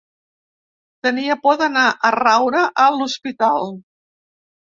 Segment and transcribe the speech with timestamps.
[1.07, 3.71] Tenir por d'anar a raure a l'hospital.